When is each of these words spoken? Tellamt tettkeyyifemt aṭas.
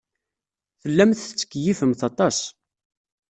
Tellamt 0.81 1.19
tettkeyyifemt 1.23 2.01
aṭas. 2.09 2.37